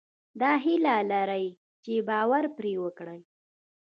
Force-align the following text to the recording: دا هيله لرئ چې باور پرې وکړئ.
دا 0.41 0.51
هيله 0.63 0.95
لرئ 1.11 1.45
چې 1.83 1.93
باور 2.09 2.43
پرې 2.57 2.73
وکړئ. 2.83 3.19